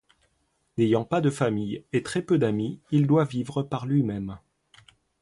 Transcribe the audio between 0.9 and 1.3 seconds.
pas de